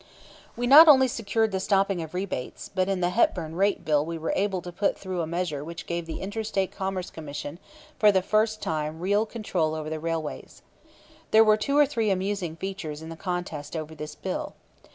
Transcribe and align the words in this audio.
We 0.57 0.65
not 0.65 0.87
only 0.87 1.07
secured 1.07 1.51
the 1.51 1.59
stopping 1.59 2.01
of 2.01 2.15
rebates, 2.15 2.71
but 2.73 2.89
in 2.89 3.01
the 3.01 3.11
Hepburn 3.11 3.53
Rate 3.55 3.85
Bill 3.85 4.03
we 4.03 4.17
were 4.17 4.33
able 4.35 4.59
to 4.63 4.71
put 4.71 4.97
through 4.97 5.21
a 5.21 5.27
measure 5.27 5.63
which 5.63 5.85
gave 5.85 6.07
the 6.07 6.21
Inter 6.21 6.41
State 6.41 6.71
Commerce 6.71 7.11
Commission 7.11 7.59
for 7.99 8.11
the 8.11 8.23
first 8.23 8.63
time 8.63 8.99
real 8.99 9.27
control 9.27 9.75
over 9.75 9.91
the 9.91 9.99
railways. 9.99 10.63
There 11.29 11.43
were 11.43 11.55
two 11.55 11.77
or 11.77 11.85
three 11.85 12.09
amusing 12.09 12.55
features 12.55 13.03
in 13.03 13.09
the 13.09 13.15
contest 13.15 13.75
over 13.75 13.93
this 13.93 14.15
bill. 14.15 14.55